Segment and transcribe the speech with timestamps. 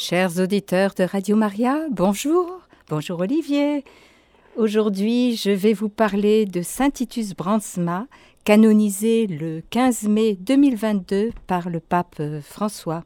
[0.00, 2.60] Chers auditeurs de Radio Maria, bonjour.
[2.88, 3.84] Bonjour Olivier.
[4.56, 8.06] Aujourd'hui, je vais vous parler de Saint Titus Brandsma,
[8.44, 13.02] canonisé le 15 mai 2022 par le pape François.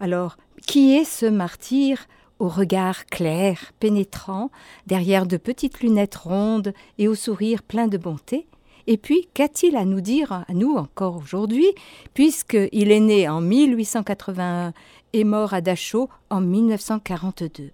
[0.00, 2.06] Alors, qui est ce martyr
[2.38, 4.50] au regard clair, pénétrant,
[4.86, 8.46] derrière de petites lunettes rondes et au sourire plein de bonté?
[8.86, 11.68] Et puis, qu'a-t-il à nous dire, à nous encore aujourd'hui,
[12.12, 14.72] puisqu'il est né en 1881
[15.14, 17.70] et mort à Dachau en 1942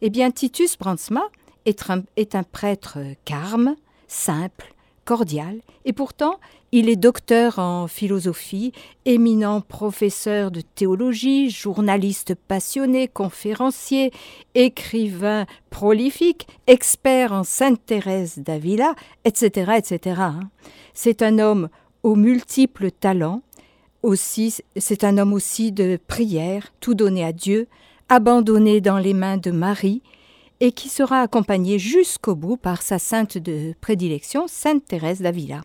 [0.00, 1.22] Eh bien, Titus Brandsma
[1.66, 3.76] est un, est un prêtre carme,
[4.08, 4.74] simple,
[5.04, 6.40] cordial, et pourtant
[6.72, 8.72] il est docteur en philosophie,
[9.04, 14.10] éminent professeur de théologie, journaliste passionné, conférencier,
[14.54, 18.94] écrivain prolifique, expert en Sainte Thérèse d'Avila,
[19.24, 20.20] etc., etc.
[20.22, 20.50] Hein.
[20.94, 21.68] C'est un homme
[22.02, 23.42] aux multiples talents,
[24.06, 27.66] aussi, c'est un homme aussi de prière, tout donné à Dieu,
[28.08, 30.00] abandonné dans les mains de Marie,
[30.60, 35.62] et qui sera accompagné jusqu'au bout par sa sainte de prédilection, Sainte Thérèse d'Avila.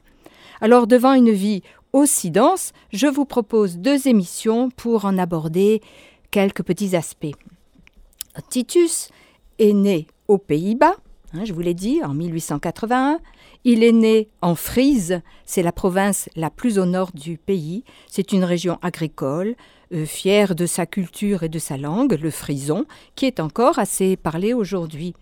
[0.59, 1.61] Alors, devant une vie
[1.93, 5.81] aussi dense, je vous propose deux émissions pour en aborder
[6.31, 7.35] quelques petits aspects.
[8.49, 9.09] Titus
[9.59, 10.95] est né aux Pays-Bas,
[11.33, 13.19] hein, je vous l'ai dit, en 1881.
[13.63, 17.83] Il est né en Frise, c'est la province la plus au nord du pays.
[18.07, 19.55] C'est une région agricole,
[19.93, 24.15] euh, fière de sa culture et de sa langue, le frison, qui est encore assez
[24.15, 25.13] parlé aujourd'hui.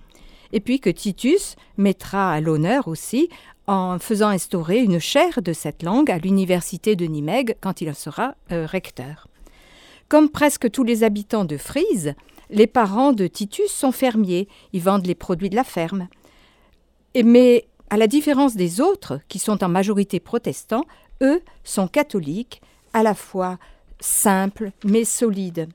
[0.53, 3.29] Et puis que Titus mettra à l'honneur aussi
[3.67, 7.93] en faisant instaurer une chaire de cette langue à l'université de Nimègue quand il en
[7.93, 9.27] sera euh, recteur.
[10.07, 12.15] Comme presque tous les habitants de Frise,
[12.49, 16.07] les parents de Titus sont fermiers, ils vendent les produits de la ferme.
[17.13, 20.85] mais à la différence des autres, qui sont en majorité protestants,
[21.21, 22.61] eux sont catholiques,
[22.93, 23.57] à la fois
[23.99, 25.67] simples mais solides.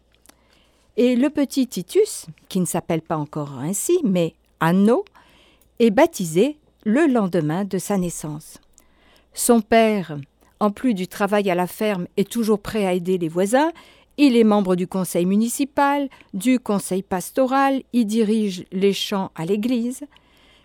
[0.96, 5.04] Et le petit Titus, qui ne s'appelle pas encore ainsi, mais Anno,
[5.80, 8.58] est baptisé le lendemain de sa naissance.
[9.32, 10.16] Son père,
[10.60, 13.72] en plus du travail à la ferme, est toujours prêt à aider les voisins.
[14.16, 20.04] Il est membre du conseil municipal, du conseil pastoral, il dirige les champs à l'église.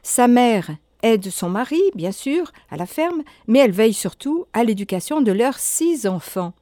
[0.03, 0.69] Sa mère
[1.03, 5.31] aide son mari, bien sûr, à la ferme, mais elle veille surtout à l'éducation de
[5.31, 6.53] leurs six enfants.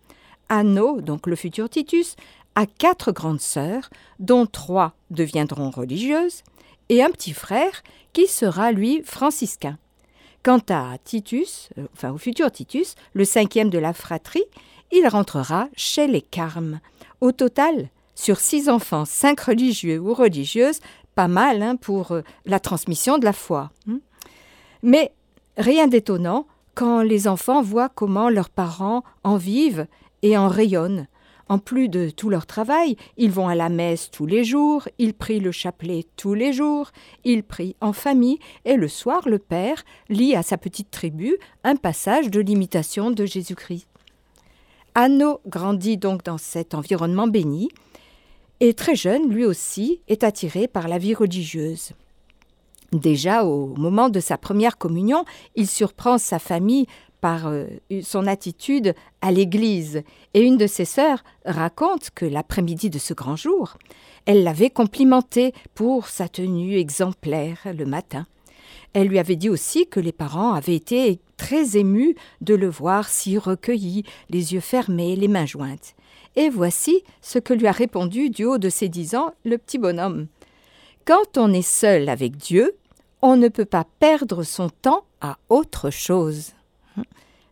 [0.50, 2.16] Anno, donc le futur Titus,
[2.56, 3.90] a quatre grandes sœurs,
[4.20, 6.44] dont trois deviendront religieuses,
[6.90, 7.84] et un petit frère
[8.14, 9.78] qui sera, lui, franciscain.
[10.44, 14.46] Quant à Titus, euh, enfin au futur Titus, le cinquième de la fratrie,
[14.92, 16.80] il rentrera chez les Carmes.
[17.20, 20.80] Au total, sur six enfants, cinq religieux ou religieuses,
[21.16, 23.72] pas mal hein, pour euh, la transmission de la foi.
[23.90, 24.00] Hein.
[24.88, 25.12] Mais
[25.58, 29.86] rien d'étonnant quand les enfants voient comment leurs parents en vivent
[30.22, 31.08] et en rayonnent.
[31.50, 35.14] En plus de tout leur travail, ils vont à la messe tous les jours, ils
[35.14, 36.92] prient le chapelet tous les jours,
[37.26, 41.76] ils prient en famille, et le soir, le Père lit à sa petite tribu un
[41.76, 43.90] passage de l'imitation de Jésus-Christ.
[44.96, 47.68] Anno grandit donc dans cet environnement béni,
[48.62, 51.92] et très jeune, lui aussi, est attiré par la vie religieuse.
[52.94, 55.26] Déjà au moment de sa première communion,
[55.56, 56.86] il surprend sa famille
[57.20, 57.66] par euh,
[58.02, 60.04] son attitude à l'église.
[60.34, 63.78] Et une de ses sœurs raconte que l'après-midi de ce grand jour,
[64.26, 68.26] elle l'avait complimenté pour sa tenue exemplaire le matin.
[68.94, 73.10] Elle lui avait dit aussi que les parents avaient été très émus de le voir
[73.10, 75.94] si recueilli, les yeux fermés, les mains jointes.
[76.36, 79.78] Et voici ce que lui a répondu du haut de ses dix ans le petit
[79.78, 80.28] bonhomme.
[81.08, 82.76] Quand on est seul avec Dieu,
[83.22, 86.52] on ne peut pas perdre son temps à autre chose.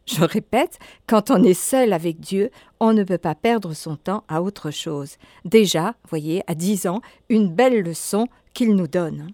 [0.05, 0.77] Je répète,
[1.07, 2.51] quand on est seul avec Dieu,
[2.81, 5.15] on ne peut pas perdre son temps à autre chose.
[5.45, 6.99] Déjà, voyez, à dix ans,
[7.29, 9.29] une belle leçon qu'il nous donne.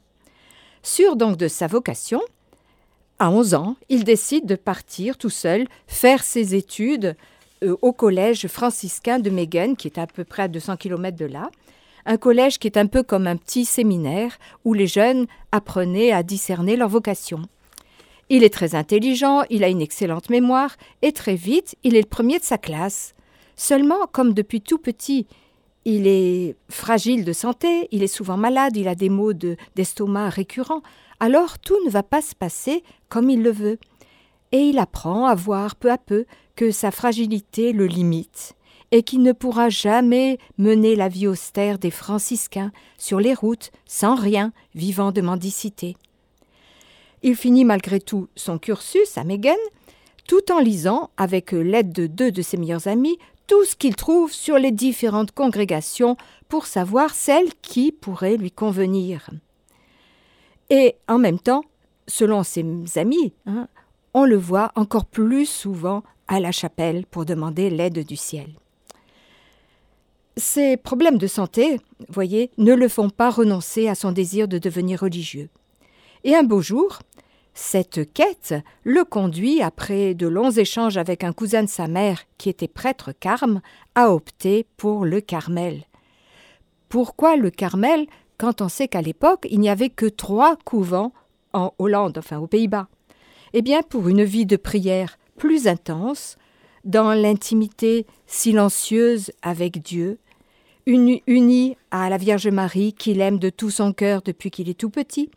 [0.84, 2.22] Sûr donc de sa vocation,
[3.18, 7.16] à onze ans, il décide de partir tout seul faire ses études
[7.64, 11.26] euh, au collège franciscain de Megen, qui est à peu près à 200 km de
[11.26, 11.50] là.
[12.06, 16.24] Un collège qui est un peu comme un petit séminaire où les jeunes apprenaient à
[16.24, 17.42] discerner leur vocation.
[18.30, 22.08] Il est très intelligent, il a une excellente mémoire, et très vite, il est le
[22.08, 23.14] premier de sa classe.
[23.58, 25.28] Seulement, comme depuis tout petit,
[25.84, 30.82] il est fragile de santé, il est souvent malade, il a des maux d'estomac récurrents,
[31.20, 33.80] alors tout ne va pas se passer comme il le veut.
[34.52, 38.56] Et il apprend à voir peu à peu que sa fragilité le limite,
[38.92, 44.16] et qu'il ne pourra jamais mener la vie austère des franciscains sur les routes sans
[44.16, 45.96] rien, vivant de mendicité.
[47.24, 49.56] Il finit malgré tout son cursus à Megen,
[50.28, 53.18] tout en lisant, avec l'aide de deux de ses meilleurs amis,
[53.48, 56.18] tout ce qu'il trouve sur les différentes congrégations
[56.48, 59.30] pour savoir celle qui pourrait lui convenir.
[60.70, 61.64] Et en même temps,
[62.08, 62.66] selon ses
[62.96, 63.68] amis, hein,
[64.14, 68.48] on le voit encore plus souvent à la chapelle pour demander l'aide du ciel.
[70.42, 71.80] Ses problèmes de santé,
[72.10, 75.50] voyez, ne le font pas renoncer à son désir de devenir religieux.
[76.24, 76.98] Et un beau jour,
[77.54, 82.50] cette quête le conduit, après de longs échanges avec un cousin de sa mère qui
[82.50, 83.62] était prêtre carme,
[83.94, 85.84] à opter pour le Carmel.
[86.90, 88.08] Pourquoi le Carmel
[88.40, 91.14] quand on sait qu'à l'époque il n'y avait que trois couvents
[91.54, 92.88] en Hollande, enfin aux Pays-Bas?
[93.54, 96.36] Eh bien pour une vie de prière plus intense,
[96.84, 100.18] dans l'intimité silencieuse avec Dieu,
[100.86, 104.90] unie à la Vierge Marie qu'il aime de tout son cœur depuis qu'il est tout
[104.90, 105.30] petit,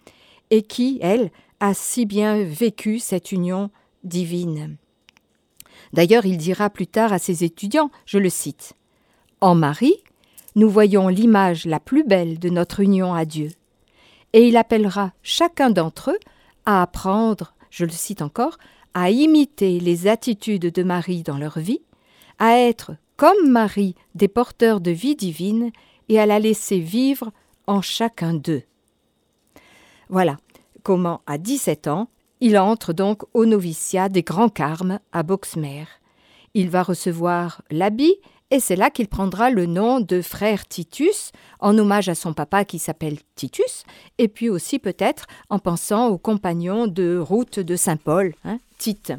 [0.51, 1.31] et qui, elle,
[1.61, 3.71] a si bien vécu cette union
[4.03, 4.77] divine.
[5.93, 8.75] D'ailleurs, il dira plus tard à ses étudiants, je le cite,
[9.41, 10.03] En Marie,
[10.57, 13.51] nous voyons l'image la plus belle de notre union à Dieu.
[14.33, 16.19] Et il appellera chacun d'entre eux
[16.67, 18.59] à apprendre, je le cite encore,
[18.95, 21.81] à imiter les attitudes de Marie dans leur vie,
[22.39, 25.71] à être comme Marie des porteurs de vie divine
[26.09, 27.33] et à la laisser vivre
[27.67, 28.63] en chacun d'eux.
[30.09, 30.37] Voilà
[30.83, 32.09] comment, à 17 ans,
[32.41, 35.87] il entre donc au noviciat des Grands Carmes à Boxmer.
[36.53, 38.17] Il va recevoir l'habit
[38.51, 42.65] et c'est là qu'il prendra le nom de frère Titus, en hommage à son papa
[42.65, 43.85] qui s'appelle Titus,
[44.19, 49.13] et puis aussi peut-être en pensant au compagnon de route de Saint-Paul, hein, Tite.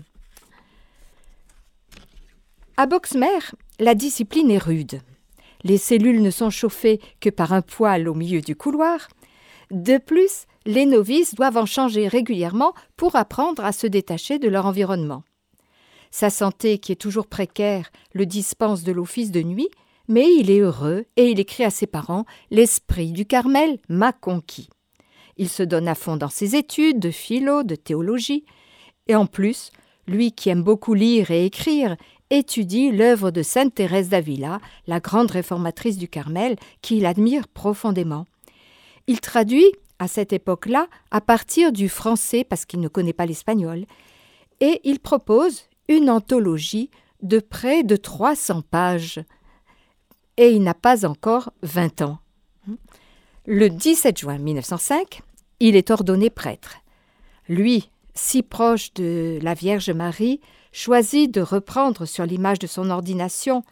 [2.78, 3.40] À Boxmer,
[3.80, 5.02] la discipline est rude.
[5.64, 9.08] Les cellules ne sont chauffées que par un poêle au milieu du couloir.
[9.72, 14.66] De plus, les novices doivent en changer régulièrement pour apprendre à se détacher de leur
[14.66, 15.24] environnement.
[16.12, 19.70] Sa santé, qui est toujours précaire, le dispense de l'office de nuit,
[20.08, 24.70] mais il est heureux et il écrit à ses parents L'esprit du Carmel m'a conquis.
[25.38, 28.46] Il se donne à fond dans ses études de philo, de théologie,
[29.08, 29.72] et en plus,
[30.08, 31.98] lui qui aime beaucoup lire et écrire,
[32.30, 38.26] étudie l'œuvre de sainte Thérèse d'Avila, la grande réformatrice du Carmel, qu'il admire profondément.
[39.08, 43.86] Il traduit, à cette époque-là, à partir du français parce qu'il ne connaît pas l'espagnol,
[44.60, 46.90] et il propose une anthologie
[47.22, 49.20] de près de 300 pages.
[50.38, 52.20] Et il n'a pas encore 20 ans.
[53.46, 55.22] Le 17 juin 1905,
[55.60, 56.78] il est ordonné prêtre.
[57.48, 60.42] Lui, si proche de la Vierge Marie,
[60.76, 63.64] choisit de reprendre sur l'image de son ordination,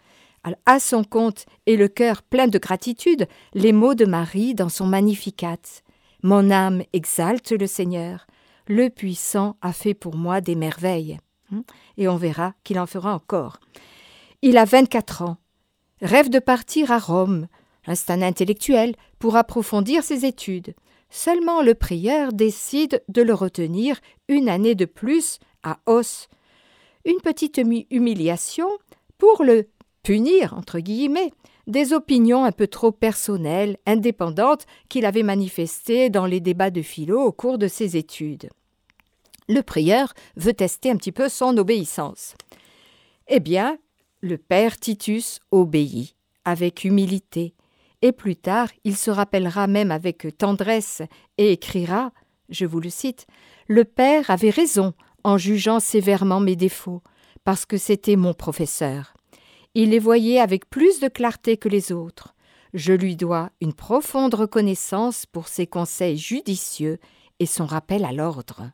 [0.66, 4.88] à son compte et le cœur plein de gratitude, les mots de Marie dans son
[4.88, 5.58] Magnificat.
[6.22, 8.26] Mon âme exalte le Seigneur.
[8.68, 11.20] Le puissant a fait pour moi des merveilles.
[11.52, 11.64] Hum,
[11.98, 13.60] et on verra qu'il en fera encore.
[14.42, 15.38] Il a 24 ans.
[16.02, 17.48] Rêve de partir à Rome.
[17.94, 20.74] C'est un intellectuel pour approfondir ses études.
[21.10, 26.30] Seulement le prieur décide de le retenir une année de plus à Os.
[27.06, 27.62] Une petite
[27.92, 28.68] humiliation
[29.18, 29.68] pour le
[30.04, 31.32] punir, entre guillemets,
[31.68, 37.22] des opinions un peu trop personnelles, indépendantes qu'il avait manifestées dans les débats de philo
[37.22, 38.50] au cours de ses études.
[39.50, 42.36] Le prieur veut tester un petit peu son obéissance.
[43.28, 43.78] Eh bien,
[44.22, 46.16] le père Titus obéit
[46.46, 47.54] avec humilité,
[48.02, 51.02] et plus tard il se rappellera même avec tendresse
[51.38, 52.12] et écrira,
[52.50, 53.26] je vous le cite,
[53.68, 54.94] Le père avait raison
[55.24, 57.02] en jugeant sévèrement mes défauts,
[57.44, 59.14] parce que c'était mon professeur.
[59.76, 62.36] Il les voyait avec plus de clarté que les autres.
[62.74, 67.00] Je lui dois une profonde reconnaissance pour ses conseils judicieux
[67.40, 68.72] et son rappel à l'ordre.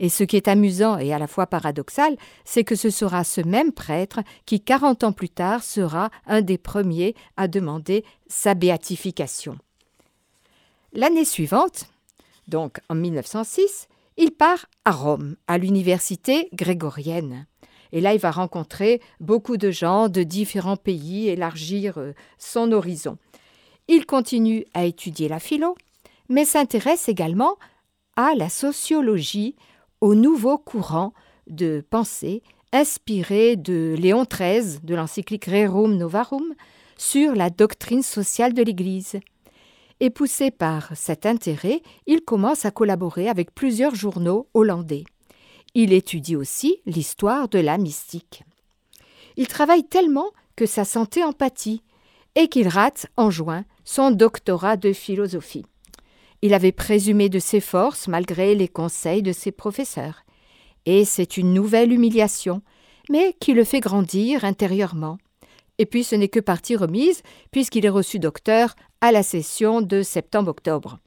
[0.00, 3.40] Et ce qui est amusant et à la fois paradoxal, c'est que ce sera ce
[3.40, 9.56] même prêtre qui, quarante ans plus tard, sera un des premiers à demander sa béatification.
[10.92, 11.86] L'année suivante,
[12.48, 17.46] donc en 1906, il part à Rome, à l'université grégorienne.
[17.92, 23.18] Et là, il va rencontrer beaucoup de gens de différents pays, élargir euh, son horizon.
[23.86, 25.76] Il continue à étudier la philo,
[26.28, 27.56] mais s'intéresse également
[28.16, 29.56] à la sociologie,
[30.00, 31.12] au nouveau courant
[31.46, 32.42] de pensée
[32.72, 36.54] inspiré de Léon XIII, de l'encyclique Rerum Novarum,
[36.96, 39.20] sur la doctrine sociale de l'Église.
[40.04, 45.04] Et poussé par cet intérêt, il commence à collaborer avec plusieurs journaux hollandais.
[45.72, 48.42] Il étudie aussi l'histoire de la mystique.
[49.38, 51.82] Il travaille tellement que sa santé empathie
[52.34, 55.64] et qu'il rate en juin son doctorat de philosophie.
[56.42, 60.26] Il avait présumé de ses forces malgré les conseils de ses professeurs.
[60.84, 62.60] Et c'est une nouvelle humiliation,
[63.08, 65.16] mais qui le fait grandir intérieurement.
[65.78, 70.02] Et puis ce n'est que partie remise, puisqu'il est reçu docteur à la session de
[70.02, 70.98] septembre-octobre.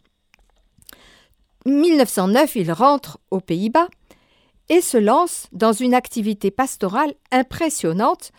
[1.66, 3.88] 1909, il rentre aux Pays-Bas
[4.70, 8.32] et se lance dans une activité pastorale impressionnante,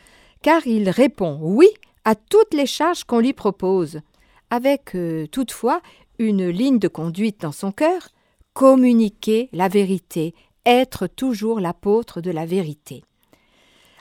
[0.42, 1.68] car il répond oui
[2.04, 4.00] à toutes les charges qu'on lui propose,
[4.50, 5.80] avec euh, toutefois
[6.18, 8.08] une ligne de conduite dans son cœur,
[8.54, 13.04] communiquer la vérité, être toujours l'apôtre de la vérité.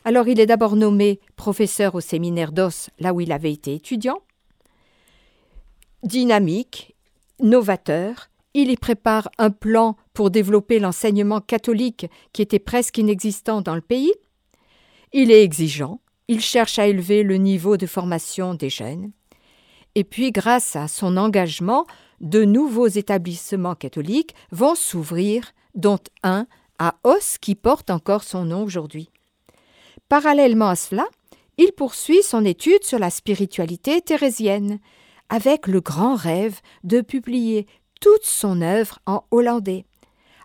[0.07, 4.19] Alors il est d'abord nommé professeur au séminaire d'Os, là où il avait été étudiant.
[6.01, 6.95] Dynamique,
[7.41, 13.75] novateur, il y prépare un plan pour développer l'enseignement catholique qui était presque inexistant dans
[13.75, 14.13] le pays.
[15.11, 15.99] Il est exigeant,
[16.29, 19.11] il cherche à élever le niveau de formation des jeunes.
[19.95, 21.85] Et puis, grâce à son engagement,
[22.21, 26.47] de nouveaux établissements catholiques vont s'ouvrir, dont un
[26.79, 29.09] à Os qui porte encore son nom aujourd'hui.
[30.09, 31.05] Parallèlement à cela,
[31.57, 34.79] il poursuit son étude sur la spiritualité thérésienne,
[35.29, 37.67] avec le grand rêve de publier
[37.99, 39.85] toute son œuvre en hollandais.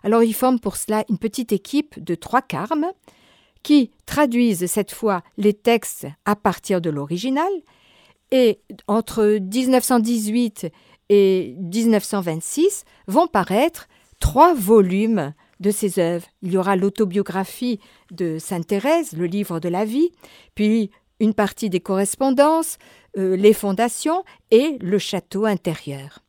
[0.03, 2.91] Alors il forme pour cela une petite équipe de trois carmes
[3.61, 7.51] qui traduisent cette fois les textes à partir de l'original
[8.31, 10.67] et entre 1918
[11.09, 13.87] et 1926 vont paraître
[14.19, 16.27] trois volumes de ses œuvres.
[16.43, 17.79] Il y aura l'autobiographie
[18.11, 20.11] de Sainte Thérèse, le livre de la vie,
[20.53, 22.77] puis une partie des correspondances,
[23.17, 26.23] euh, les fondations et le château intérieur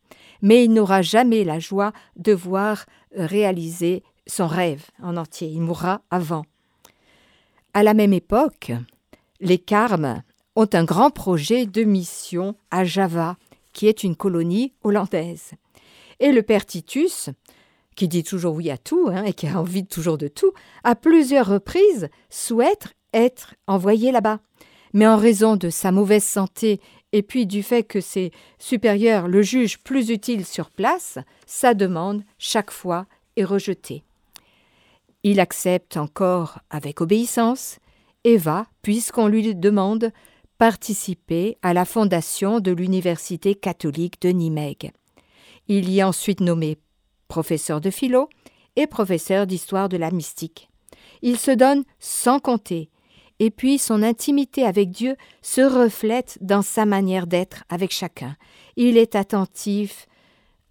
[0.44, 2.84] mais il n'aura jamais la joie de voir
[3.16, 5.48] euh, réaliser son rêve en entier.
[5.48, 6.44] Il mourra avant.
[7.72, 8.70] À la même époque,
[9.40, 10.22] les Carmes
[10.54, 13.38] ont un grand projet de mission à Java,
[13.72, 15.52] qui est une colonie hollandaise.
[16.20, 17.30] Et le père Titus,
[17.94, 20.94] qui dit toujours oui à tout hein, et qui a envie toujours de tout, à
[20.94, 24.40] plusieurs reprises souhaite être envoyé là-bas.
[24.92, 26.80] Mais en raison de sa mauvaise santé
[27.12, 32.22] et puis du fait que ses supérieurs le jugent plus utile sur place, sa demande,
[32.38, 34.04] chaque fois, est rejetée.
[35.22, 37.78] Il accepte encore avec obéissance
[38.24, 40.10] et va, puisqu'on lui demande,
[40.58, 44.92] participer à la fondation de l'Université catholique de Nimègue.
[45.68, 46.76] Il y est ensuite nommé
[47.28, 48.28] professeur de philo
[48.76, 50.68] et professeur d'histoire de la mystique.
[51.22, 52.90] Il se donne sans compter
[53.40, 58.36] et puis son intimité avec Dieu se reflète dans sa manière d'être avec chacun.
[58.76, 60.06] Il est attentif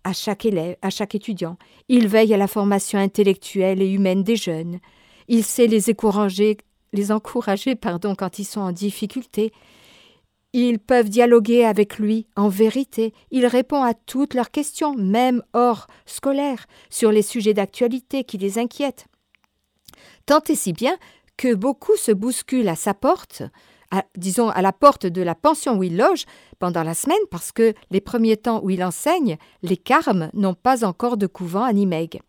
[0.03, 1.57] à chaque élève, à chaque étudiant.
[1.89, 4.79] Il veille à la formation intellectuelle et humaine des jeunes.
[5.27, 6.57] Il sait les encourager,
[6.91, 9.51] les encourager pardon, quand ils sont en difficulté.
[10.53, 13.13] Ils peuvent dialoguer avec lui en vérité.
[13.31, 18.59] Il répond à toutes leurs questions, même hors scolaire, sur les sujets d'actualité qui les
[18.59, 19.07] inquiètent.
[20.27, 20.95] Tant et si bien
[21.37, 23.41] que beaucoup se bousculent à sa porte,
[24.15, 26.25] disons à la porte de la pension où il loge
[26.59, 30.85] pendant la semaine, parce que les premiers temps où il enseigne, les Carmes n'ont pas
[30.85, 32.21] encore de couvent à Nimègue.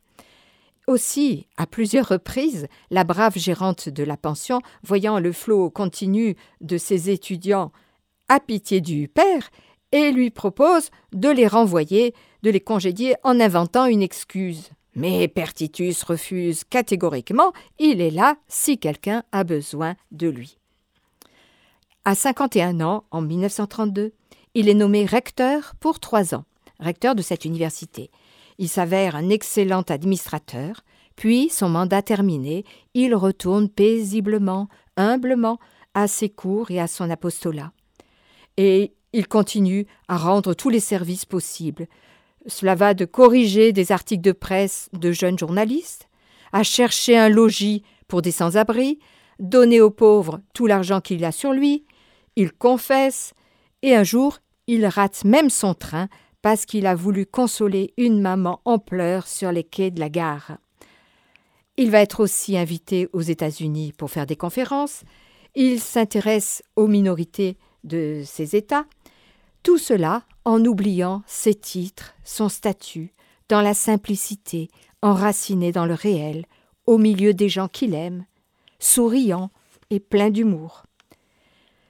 [0.86, 6.76] Aussi, à plusieurs reprises, la brave gérante de la pension, voyant le flot continu de
[6.76, 7.72] ses étudiants,
[8.28, 9.50] a pitié du père
[9.92, 14.70] et lui propose de les renvoyer, de les congédier en inventant une excuse.
[14.96, 20.58] Mais Pertitus refuse catégoriquement, il est là si quelqu'un a besoin de lui.
[22.04, 24.12] À 51 ans, en 1932,
[24.54, 26.44] il est nommé recteur pour trois ans,
[26.78, 28.10] recteur de cette université.
[28.58, 30.84] Il s'avère un excellent administrateur,
[31.16, 32.64] puis, son mandat terminé,
[32.94, 35.58] il retourne paisiblement, humblement,
[35.94, 37.72] à ses cours et à son apostolat.
[38.56, 41.86] Et il continue à rendre tous les services possibles,
[42.46, 46.08] cela va de corriger des articles de presse de jeunes journalistes,
[46.52, 48.98] à chercher un logis pour des sans-abri,
[49.38, 51.84] donner aux pauvres tout l'argent qu'il a sur lui,
[52.36, 53.32] il confesse,
[53.82, 56.08] et un jour il rate même son train
[56.42, 60.58] parce qu'il a voulu consoler une maman en pleurs sur les quais de la gare.
[61.76, 65.02] Il va être aussi invité aux États-Unis pour faire des conférences,
[65.54, 68.86] il s'intéresse aux minorités de ces États,
[69.62, 73.12] tout cela en oubliant ses titres, son statut,
[73.48, 74.68] dans la simplicité,
[75.02, 76.46] enraciné dans le réel,
[76.86, 78.24] au milieu des gens qu'il aime,
[78.78, 79.50] souriant
[79.90, 80.84] et plein d'humour.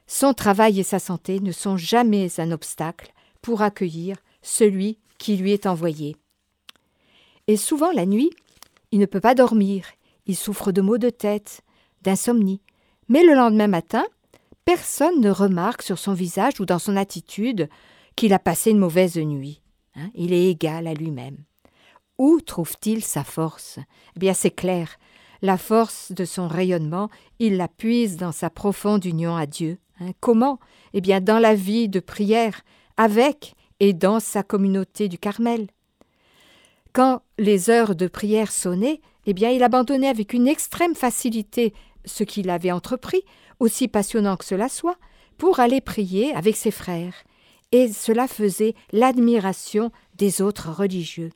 [0.07, 5.53] Son travail et sa santé ne sont jamais un obstacle pour accueillir celui qui lui
[5.53, 6.17] est envoyé.
[7.47, 8.31] Et souvent la nuit,
[8.91, 9.87] il ne peut pas dormir,
[10.27, 11.63] il souffre de maux de tête,
[12.03, 12.61] d'insomnie,
[13.09, 14.05] mais le lendemain matin,
[14.65, 17.69] personne ne remarque sur son visage ou dans son attitude
[18.17, 19.61] qu'il a passé une mauvaise nuit.
[19.97, 20.11] Hein.
[20.15, 21.39] il est égal à lui-même.
[22.19, 23.79] Où trouve-t-il sa force?
[24.17, 24.97] Eh bien, c'est clair.
[25.41, 30.11] La force de son rayonnement, il la puise dans sa profonde union à Dieu, Hein,
[30.21, 30.59] comment?
[30.93, 32.63] Eh bien, dans la vie de prière,
[32.97, 35.69] avec et dans sa communauté du Carmel.
[36.93, 42.25] Quand les heures de prière sonnaient, eh bien, il abandonnait avec une extrême facilité ce
[42.25, 43.23] qu'il avait entrepris,
[43.61, 44.99] aussi passionnant que cela soit,
[45.39, 47.15] pour aller prier avec ses frères,
[47.73, 51.31] et cela faisait l'admiration des autres religieux.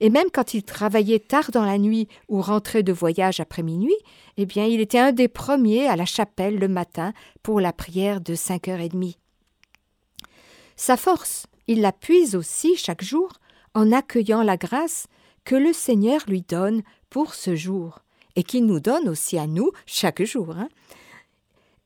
[0.00, 3.96] Et même quand il travaillait tard dans la nuit ou rentrait de voyage après minuit,
[4.36, 7.12] eh bien, il était un des premiers à la chapelle le matin
[7.42, 9.18] pour la prière de cinq heures et demie.
[10.76, 13.32] Sa force, il la puise aussi chaque jour
[13.74, 15.06] en accueillant la grâce
[15.44, 18.00] que le Seigneur lui donne pour ce jour
[18.36, 20.56] et qu'il nous donne aussi à nous chaque jour.
[20.56, 20.68] Hein.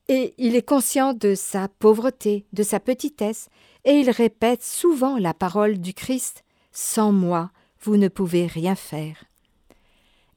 [0.09, 3.49] Et il est conscient de sa pauvreté, de sa petitesse,
[3.85, 9.25] et il répète souvent la parole du Christ Sans moi, vous ne pouvez rien faire.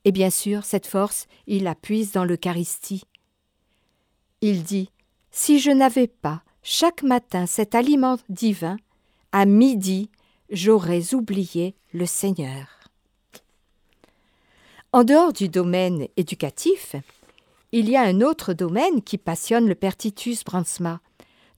[0.03, 3.03] Et bien sûr, cette force, il la puise dans l'Eucharistie.
[4.41, 4.91] Il dit
[5.31, 8.77] Si je n'avais pas chaque matin cet aliment divin,
[9.31, 10.09] à midi,
[10.49, 12.67] j'aurais oublié le Seigneur.
[14.91, 16.95] En dehors du domaine éducatif,
[17.71, 21.01] il y a un autre domaine qui passionne le Pertitus Bransma.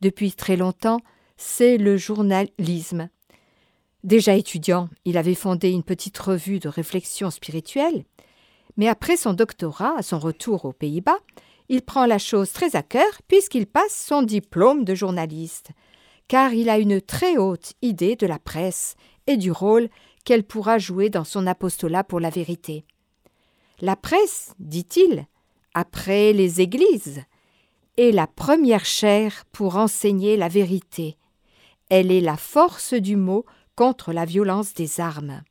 [0.01, 1.01] Depuis très longtemps,
[1.37, 3.09] c'est le journalisme.
[4.03, 8.05] Déjà étudiant, il avait fondé une petite revue de réflexion spirituelle,
[8.77, 11.19] mais après son doctorat, à son retour aux Pays-Bas,
[11.69, 15.71] il prend la chose très à cœur puisqu'il passe son diplôme de journaliste,
[16.27, 18.95] car il a une très haute idée de la presse
[19.25, 19.89] et du rôle
[20.23, 22.85] qu'elle pourra jouer dans son apostolat pour la vérité.
[23.81, 25.27] La presse, dit-il,
[25.73, 27.23] après les églises,
[27.97, 31.17] est la première chaire pour enseigner la vérité.
[31.89, 33.45] Elle est la force du mot
[33.75, 35.41] contre la violence des armes.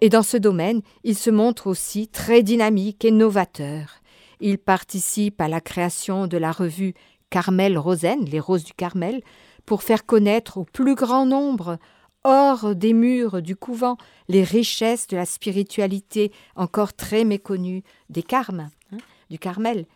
[0.00, 4.00] Et dans ce domaine, il se montre aussi très dynamique et novateur.
[4.40, 6.94] Il participe à la création de la revue
[7.30, 9.22] Carmel Rosen, les Roses du Carmel,
[9.64, 11.78] pour faire connaître au plus grand nombre,
[12.24, 13.96] hors des murs du couvent,
[14.28, 18.98] les richesses de la spiritualité encore très méconnue des Carmes, hein,
[19.30, 19.86] du Carmel.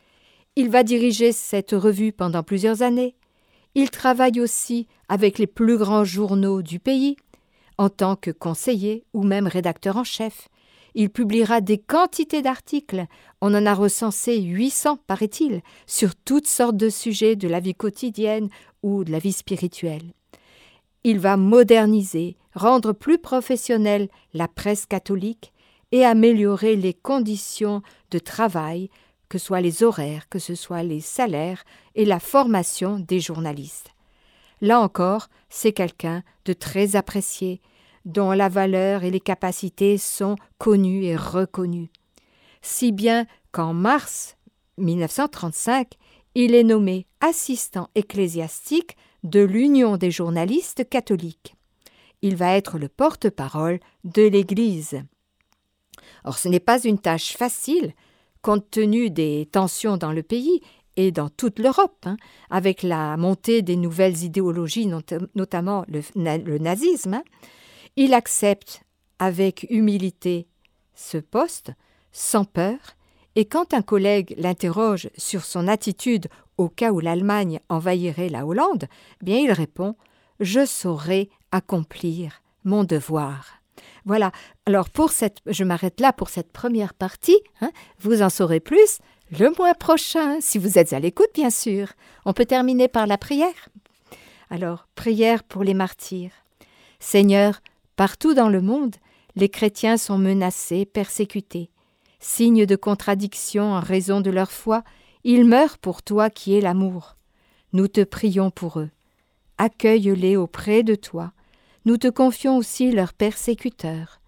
[0.56, 3.14] Il va diriger cette revue pendant plusieurs années.
[3.74, 7.16] Il travaille aussi avec les plus grands journaux du pays,
[7.78, 10.48] en tant que conseiller ou même rédacteur en chef.
[10.94, 13.04] Il publiera des quantités d'articles,
[13.42, 18.48] on en a recensé 800, paraît-il, sur toutes sortes de sujets de la vie quotidienne
[18.82, 20.15] ou de la vie spirituelle.
[21.08, 25.52] Il va moderniser, rendre plus professionnelle la presse catholique
[25.92, 28.90] et améliorer les conditions de travail
[29.28, 31.62] que ce soit les horaires, que ce soit les salaires
[31.94, 33.90] et la formation des journalistes.
[34.60, 37.60] Là encore, c'est quelqu'un de très apprécié,
[38.04, 41.92] dont la valeur et les capacités sont connues et reconnues.
[42.62, 44.36] Si bien qu'en mars
[44.78, 45.92] 1935,
[46.34, 51.56] il est nommé assistant ecclésiastique de l'Union des journalistes catholiques.
[52.22, 55.02] Il va être le porte-parole de l'Église.
[56.24, 57.92] Or, ce n'est pas une tâche facile,
[58.40, 60.60] compte tenu des tensions dans le pays
[60.96, 62.16] et dans toute l'Europe, hein,
[62.50, 64.86] avec la montée des nouvelles idéologies,
[65.34, 67.24] notamment le, nazisme, hein,
[67.96, 68.82] il accepte
[69.18, 70.46] avec humilité
[70.94, 71.72] ce poste,
[72.12, 72.95] sans peur,
[73.36, 78.86] et quand un collègue l'interroge sur son attitude au cas où l'Allemagne envahirait la Hollande,
[79.20, 79.94] eh bien il répond
[80.40, 83.60] Je saurai accomplir mon devoir.
[84.06, 84.32] Voilà.
[84.64, 87.38] Alors pour cette, je m'arrête là pour cette première partie.
[87.60, 87.70] Hein.
[88.00, 88.98] Vous en saurez plus
[89.30, 91.88] le mois prochain, si vous êtes à l'écoute, bien sûr.
[92.24, 93.68] On peut terminer par la prière?
[94.50, 96.30] Alors, prière pour les martyrs.
[97.00, 97.60] Seigneur,
[97.96, 98.94] partout dans le monde,
[99.34, 101.70] les chrétiens sont menacés, persécutés.
[102.18, 104.82] Signe de contradiction en raison de leur foi,
[105.24, 107.16] ils meurent pour toi qui es l'amour.
[107.72, 108.90] Nous te prions pour eux.
[109.58, 111.32] Accueille-les auprès de toi
[111.86, 114.20] nous te confions aussi leurs persécuteurs.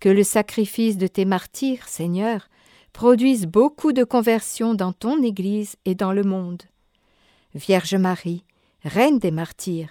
[0.00, 2.48] Que le sacrifice de tes martyrs, Seigneur,
[2.94, 6.62] produise beaucoup de conversions dans ton Église et dans le monde.
[7.54, 8.44] Vierge Marie,
[8.82, 9.90] Reine des martyrs,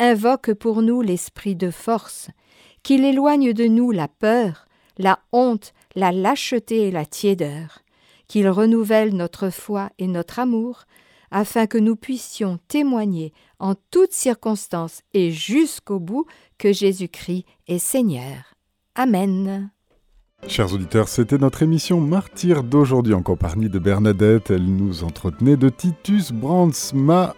[0.00, 2.30] invoque pour nous l'esprit de force,
[2.82, 4.66] qu'il éloigne de nous la peur,
[4.98, 7.80] la honte, la lâcheté et la tiédeur,
[8.28, 10.84] qu'il renouvelle notre foi et notre amour,
[11.30, 16.26] afin que nous puissions témoigner en toutes circonstances et jusqu'au bout
[16.58, 18.54] que Jésus-Christ est Seigneur.
[18.94, 19.70] Amen.
[20.48, 24.50] Chers auditeurs, c'était notre émission Martyr d'aujourd'hui en compagnie de Bernadette.
[24.50, 27.36] Elle nous entretenait de Titus Brandsma,